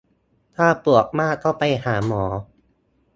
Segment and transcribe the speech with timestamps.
[0.55, 2.23] ถ้าปวดมากก็ไปหาหมอ